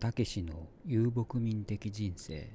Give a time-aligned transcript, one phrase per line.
[0.00, 0.54] たけしの
[0.86, 2.48] 遊牧民的人生。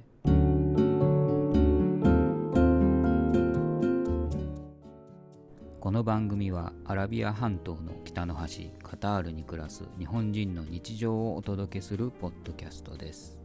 [5.78, 13.38] この番組はアラビア半島の北の端カタールに暮らす日本人の日常をお届けするポッドキャストです、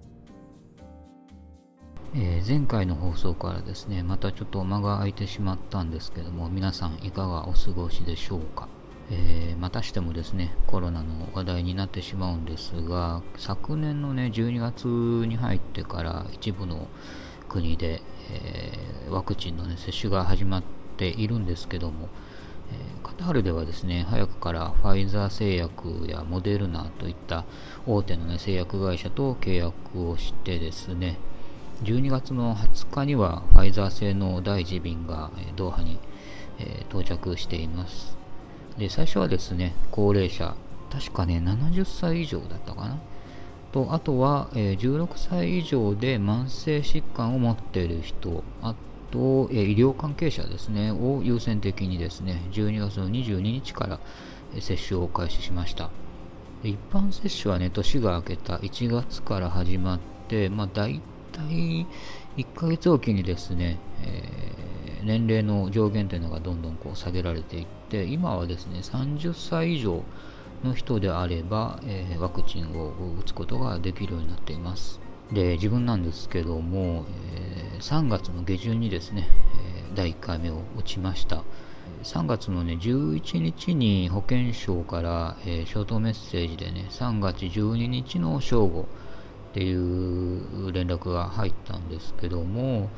[2.15, 8.67] えー前回の放送からですねまたちょっと間が空いてしまったんですけども皆さんいかがお過ごしでしょうか？
[9.09, 16.87] えーまたしてもですねコロナの話題になってしまうんですが昨年のね12月に入ってから一部の
[17.47, 20.63] 国で、えーワクチンの、ね、接種が始まっ
[20.95, 22.07] ているんですけども、
[22.71, 27.45] えーカタールではですね早くからファイザー製薬やモデルナといった
[27.85, 31.17] 大手の、ね、製薬会社と契約をしてですね
[31.83, 35.99] 12月の20日にはファイザー製の第1便がドーハに、
[36.59, 38.20] え到着しています。
[38.77, 40.55] で最初はですね高齢者
[40.91, 42.97] 確かね70歳以上だったかな？
[43.71, 48.75] とあとは、えー16歳以上で慢性疾患を持っている人あ
[49.11, 53.99] と、えー医療関係者ですねを優先的にですね12月の22日から
[54.55, 55.89] え接種を開始しました。
[56.63, 61.87] 一般接種はね年が明けた1月から始まってまあ大体
[62.37, 63.79] 1ヶ月おきにですね、
[65.03, 70.03] 年齢の上限というのがどんどんこう下げられていって今はですね30歳以上
[70.63, 74.99] の人であれば、えーワクチンを打つことができるようになっています。
[75.31, 79.27] で自分なんですけども、えー3月の下旬にですね、
[79.57, 81.43] え第1回目を打ちました。
[82.03, 92.89] 3月のね11日に保健省から、えーショートメッセージでね3月12日の正午っていう連絡が入ったんですけども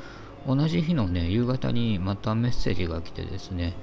[0.47, 3.73] 同じ日のね夕方にまたメッセージが来てですね、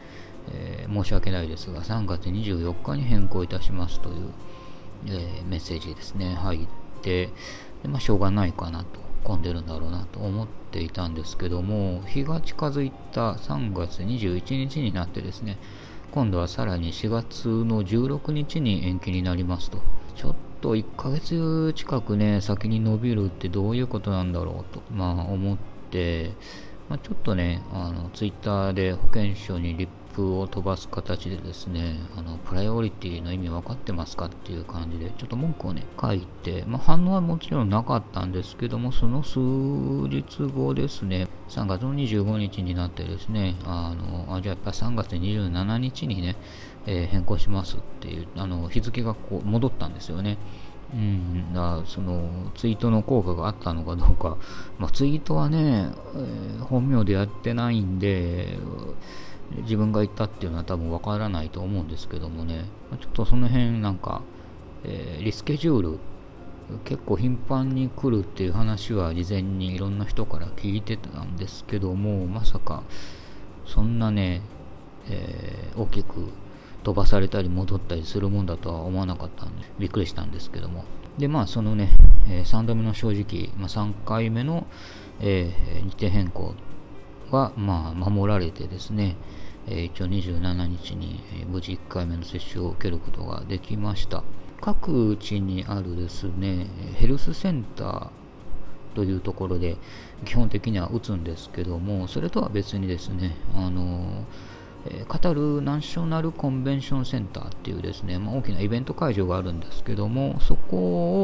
[0.52, 4.30] えー申し訳ないですが3月24日に変更いたしますという、
[5.06, 6.34] えーメッセージですね。
[6.34, 6.66] 入っ
[7.02, 7.30] て
[7.82, 15.58] で、まあ、しょうがないかなと混んでるんだろうなと思っていたんですけども日が近づいた3月21日になってですね
[16.10, 19.80] 今度はさらに4月の16日に延期になりますと。
[20.16, 25.79] ちょっと1ヶ月近くね先に伸びるってどういうことなんだろうとまあ思って、
[26.90, 46.36] まあ、ちょっとねあのツイッターで保健所にリップを飛ばす形でですねあのプライオリティの意味分かってますかっていう感じでちょっと文句をね書いて、まあ、反応はもちろんなかったんですけどもその数日後ですね3月の25日になってですねあのあじゃあやっぱ3月27日にね、
[46.86, 50.38] えー変更しますっていうあの日付がこう戻ったんですよね。
[50.92, 54.36] うん、だそのツイートの効果があったのかどうか、
[54.78, 58.58] まあ、ツイートはね、えー本名でやってないんで、
[59.62, 62.64] 自分が言ったっていうのは多分わからないと思うんですけどもね、
[63.00, 64.22] ちょっとその辺なんか、
[64.84, 65.98] えーリスケジュール、
[66.84, 72.82] 結構頻繁に来るっていう話は事前にいろんな人から聞いてたんですけども、まさか
[73.66, 74.42] そんなね、
[75.08, 76.30] えー大きく
[76.82, 80.84] 飛ばされたり戻ったりするもんだとは思わなかったんでびっくりしたんですけども。
[81.18, 81.90] でまあそのね、
[82.30, 84.66] え3度目の正直、まあ、3回目の、
[85.20, 86.54] えー日程変更
[87.30, 89.16] はまあ守られてですね、
[89.66, 94.22] えー一応27日に無事1回目の接種を受けることができました。
[94.60, 96.66] 各地にあるですね
[96.96, 98.08] ヘルスセンター
[98.94, 99.76] というところで
[100.24, 104.24] 基本的には打つんですけどもそれとは別にですねあの
[104.86, 110.76] えーカタルナショナルコンベンションセンターっていうですね、まあ、大きなイベント会場があるんですけどもそこ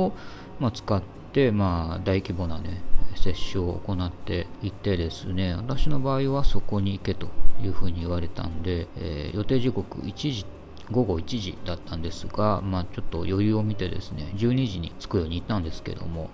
[0.06, 0.16] を、
[0.60, 1.02] まあ、使っ
[1.32, 2.82] て、まあ、大規模なね
[3.14, 7.28] 接種を行っていってですね私の場合はそこに行けと
[7.62, 10.46] いうふうに言われたんで、えー予定時刻1時
[10.90, 16.30] 午後1時だったんですが、まあ、ちょっと余裕を見てですね12時に着くように行ったんですけども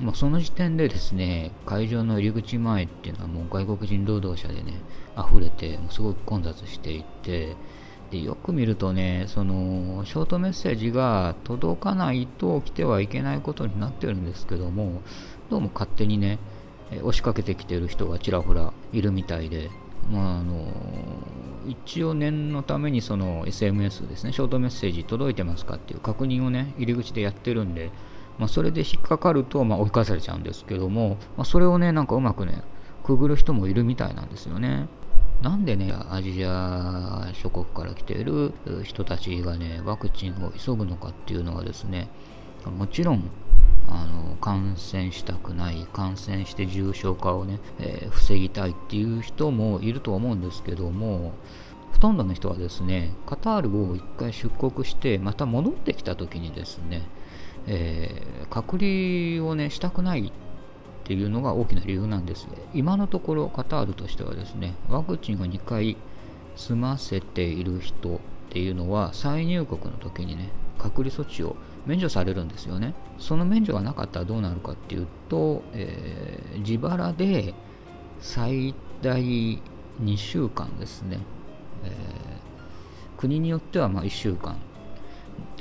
[0.00, 4.74] まあ、その時点でですね、会場の入り口前っていうのはもう外国人労働者でね、
[5.16, 7.56] 溢れて、すごく混雑していて、
[8.10, 15.02] でよく見るとね、そのショートメッセージが届かないと来てはいけないことになってるんですけども、
[15.50, 16.38] どうも勝手にね、
[16.90, 19.70] 押しかけてきてる人がちらほらいるみたいで、
[20.10, 20.66] まああの
[21.66, 27.90] 一応念のためにその SMS ですね、ショートメッセージ届いてますかっていう確認をね、入り口でやってるんで、
[28.38, 32.62] まあ、それで引っかかると、まあ、追い返されちゃうんですけども、まあ、それをね、なんかうまくね、
[33.04, 34.88] くぐる人もいるみたいなんですよね。
[35.42, 42.08] なんでね、アジア諸国から来ている人たちがね、ワクチンを急ぐのかっていうのはですね、
[42.78, 43.30] もちろん、
[43.86, 51.32] あの感染したくない、感染して重症化をね、えー防ぎたいっていう人もいると思うんですけども、
[51.92, 57.02] ほとんどの人はですね、カタールを一回出国して、また戻ってきた時にですね、
[57.66, 60.32] えー、隔離をねしたくない
[61.04, 65.96] っていうのが大きな理由なんです今のところカタールとしてはですねワクチンを2回
[66.56, 68.18] 済ませている人っ
[68.50, 71.56] ていうのは再入国の時にね隔離措置を
[71.86, 72.94] 免除されるんですよね。
[73.18, 77.54] その免除がなかったらどうなるかっていうと、えー、自腹で
[78.20, 79.60] 最大2
[80.16, 81.18] 週間ですね、
[81.84, 84.56] えー、国によってはま1週間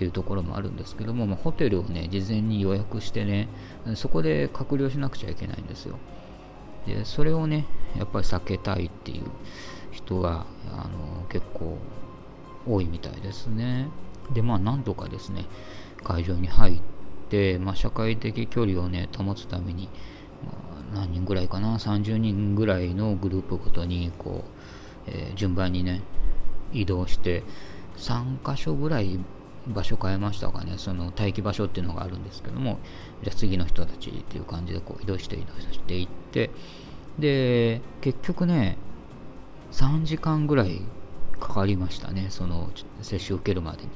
[0.03, 3.47] っていうところもあるんですけども、まあ、ホテルをね事前に予約してね
[3.95, 5.97] そこで隔離をしなくちゃいけないんですよ。
[6.85, 7.65] でそれをね
[7.97, 9.23] やっぱり避けたいっていう
[9.91, 11.77] 人があの結構
[12.67, 13.87] 多いみたいですね。
[14.33, 15.45] でまあなんとかですね
[16.03, 16.81] 会場に入っ
[17.29, 19.87] て、まあ、社会的距離をね保つために、
[20.93, 24.43] まあ、何人ぐらいかな？30人ぐらいのグループごとにこ
[25.07, 26.01] う、えー、順番にね
[26.73, 27.43] 移動して
[27.95, 29.19] 3箇所ぐらい
[29.67, 32.79] 場所変えましたかね、その待機場所っていうのがあるんですけども、
[33.23, 36.49] じゃあ次の人たちっていう感じでこう移動して移動していって、
[37.19, 38.77] で、結局ね、
[39.71, 40.81] 3時間ぐらい
[41.39, 42.69] かかりましたね、その
[43.01, 43.93] 接種を受けるまでにね。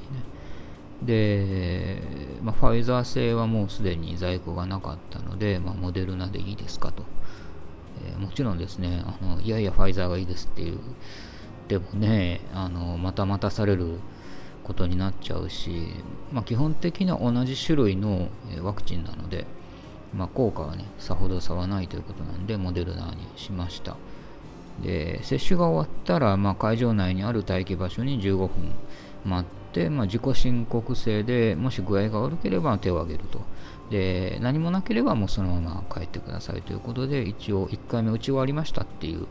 [1.02, 2.02] で、
[2.42, 7.04] まあ、ファイザー製はもうすでに在庫がなかったので、まあ、モデルナでいいですかと。
[8.04, 10.78] えー、もちろんですねあの、いやいやファイザーがいいですっていう、
[11.68, 14.00] でもね、あのまた待たされる
[14.68, 15.88] ことになっちゃうし、
[16.30, 18.28] まあ、基本的には同じ種類の
[18.62, 19.46] ワクチンなので、
[20.14, 23.96] まあ、効果はね、さほど差はないということなんで、モデルナにしました。
[24.82, 28.48] で、接種が終わったら、まあ、会場内にある待機場所に15分
[29.24, 33.40] 待って、まあ、自己申告制でもし具合が悪ければ手を挙げると。
[33.90, 39.26] で、何もなければもうそのまま帰ってくださいということで、一応1回目打ち終わりましたっていう、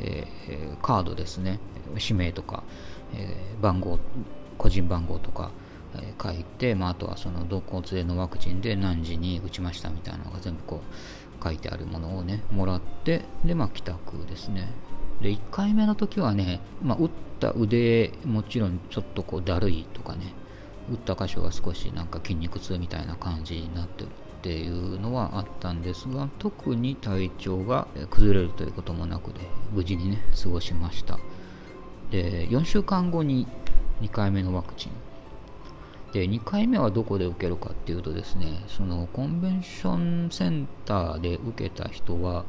[0.00, 1.60] えー、カードですね、
[1.98, 2.64] 氏名とか、
[3.14, 3.98] えー、番号
[4.60, 5.50] 個人番号とか、
[5.94, 10.82] え、書いて、まあ、あとはその同行連れのワクチンで何時に打ちましたみたいなのが全部こ
[11.40, 14.68] う書いてあるものをね、もらって、で、まあ、帰宅ですね。
[15.22, 17.10] で、1回目の時はね、まあ、打っ
[17.40, 20.34] た腕、もちろんちょっとこうだるいとかね、
[20.90, 24.10] 打った箇所が少しなんか筋肉痛みたいな感じになってるっ
[24.42, 29.40] ていうのはあったんですが、特に体調が崩れるということもなくで、
[29.72, 31.18] 無事にね、過ごしました。
[32.10, 33.46] で、4週間後に
[34.00, 34.92] 2回目のワクチン。
[36.12, 42.44] で、2回目はどこで受けるかっていうとですね、そのコンベンションセンターで受けた人は、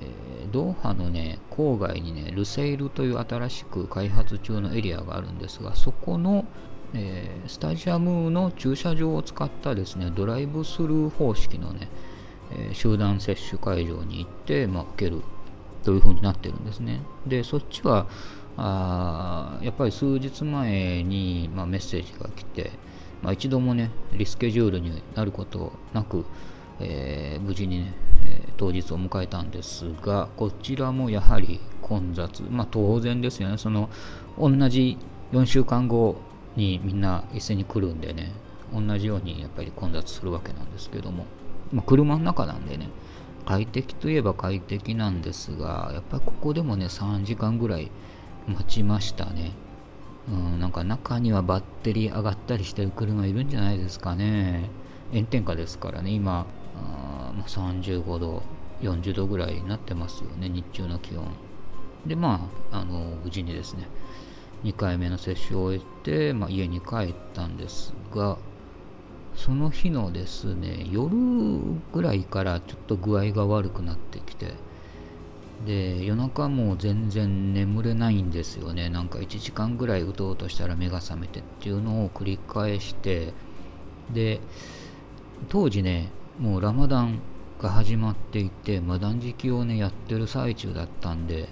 [0.00, 6.44] えー、ドーハのね、郊外にね、ルセイルという新しく開発中のエリアがあるんですが、そこの、
[6.94, 11.88] えー、スタジアムの駐車場を使ったですね、ドライブスルー方式のね、
[12.52, 15.22] えー、集団接種会場に行って、まあ、受ける
[15.82, 17.00] というふうになってるんですね。
[17.26, 18.06] で、そっちは、
[18.56, 22.70] あやっぱり数日前に、まあ、メッセージが来て、
[23.22, 26.24] まあ、一度もね、リスケジュールになることなく、
[26.80, 27.94] えー、無事にね、
[28.26, 33.90] えー、当日を迎えたんですが、こちらもやはり混雑、まあ、当然ですよね、その
[34.38, 34.98] 同じ
[35.32, 36.20] 4週間後
[36.56, 38.32] にみんな一斉に来るんでね、
[38.72, 41.26] 同じようにやっぱり混雑するわけなんですけども、
[41.72, 42.88] まあ、車の中なんでね、
[43.44, 47.90] 快適といえば快適なんですが、やっぱりここでもね、3時間ぐらい
[48.48, 49.52] 待ちましたね。
[50.28, 54.68] うん、なんか中にはバッテリー上がったりしてる車いるんじゃないですかね。
[55.12, 56.46] 炎天下ですからね、今、
[56.76, 58.42] あ35度、
[58.80, 61.26] 40度ぐらいになってますよね、日中の気温。
[62.06, 63.86] で、まあ、あの無事にですね、
[64.64, 68.38] 2回目の接種を終えて、まあ、家に帰ったんですが、
[69.36, 71.14] その日のですね、夜
[71.92, 74.54] ぐらいからちょっと具合が悪くなってきて、
[75.64, 78.90] で夜中も全然眠れないんですよね。
[78.90, 83.32] なんか1時間ぐらい打とうとしたら目が覚めてっていうのを繰り返して
[84.12, 84.40] で
[85.48, 87.20] 当時ねもうラマダン
[87.60, 91.48] が始まっていて、まあ、断食をねやってる最中だったんで、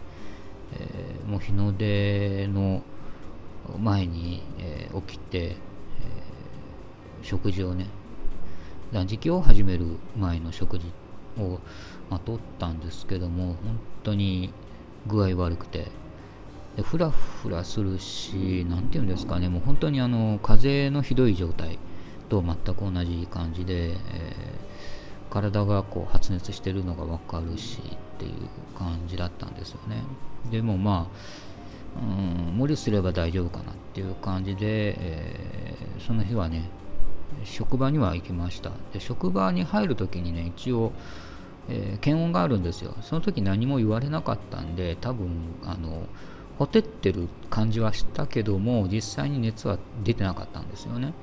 [0.74, 2.82] えー、もう日の出の
[3.78, 7.86] 前に、えー、起きて、えー、食事をね
[8.92, 9.86] 断食を始める
[10.18, 10.84] 前の食事
[11.38, 11.60] を
[12.12, 14.52] まあ、取ったんですけども、本当に
[15.06, 15.86] 具合悪くて、
[16.76, 21.78] でふらふらするし、なんていうんですかね、もう本当にあの風邪のひどい状態
[22.28, 28.32] と全く同じ感じで、えー、体がこう発熱してるのがわかるしっていう
[28.78, 30.02] 感じだったんですよね。
[30.50, 31.10] でもま
[31.96, 36.68] あ、うん、無理すれば大丈夫かなっていう感じで、えー、その日はね、
[37.44, 38.70] 職場には行きました。
[38.92, 40.92] で職場に入るときにね、一応、
[41.68, 42.94] えー、検温があるんですよ。
[43.02, 45.30] その時何も言われなかったんで、多分、
[45.64, 46.06] あの、
[46.58, 51.14] ほてってる感じはしたけども、実際に熱は出てなかったんですよね。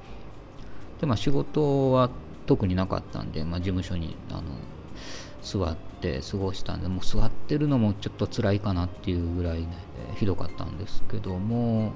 [1.00, 2.10] で、まあ仕事は
[2.50, 4.42] 特になかったんで、まあ、事務所にあの
[5.44, 9.68] 座って過ごしたんでもう座ってるのもちょっと辛いかなっていうぐらいね、
[10.16, 11.92] ひどかったんですけども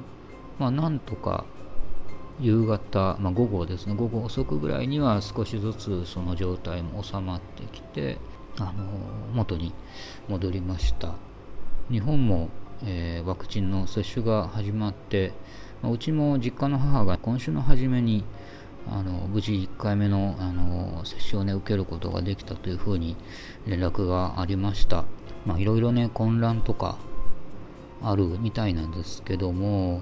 [0.60, 1.46] まあなんとか
[2.40, 8.18] 夕方、まあ、午後ですね午後遅くぐらいには少しずつその状態も収まってきて
[8.60, 8.72] あの
[9.34, 9.74] 元に
[10.28, 11.16] 戻りました
[11.90, 12.50] 日本も、
[12.84, 15.34] えー、ワクチンの接種が始まって、
[15.82, 18.24] まあ、うちも実家の母が今週の初めに
[18.90, 23.16] あの無事1回目のあの接種を、ね、受けることができたというふうに
[23.66, 25.06] 連絡がありました。
[25.58, 26.98] いろいろね、混乱とか
[28.02, 30.02] あるみたいなんですけども、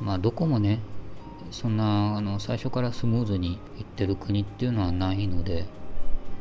[0.00, 0.78] まあ、どこもね、
[1.50, 5.66] そんなあの最初からスムーズにいってる国っていうのはないので、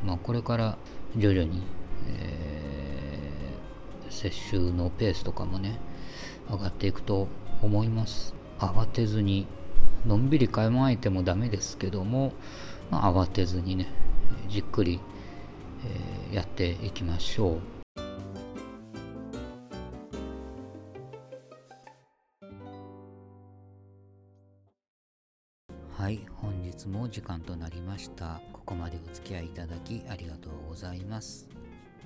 [0.05, 0.77] まあ、これから
[1.15, 1.63] 徐々に、
[2.07, 5.79] えー、接種のペースとかもね、
[6.49, 7.27] 上がっていくと
[7.61, 8.33] 思います。
[8.59, 9.47] 慌てずに
[10.05, 12.33] のんびり構えてもダメですけども、
[12.89, 13.87] まあ、慌てずにね
[14.49, 14.99] じっくり、
[16.29, 17.76] えー、やっていきましょう。
[25.97, 28.39] はい、本日も時間となりました。
[28.53, 31.47] ここまでお付き合いいただきありがとうございます。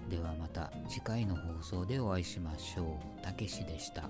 [0.09, 3.21] ではまた次回の放送でお会いしましょう。
[3.21, 4.09] たけしでした。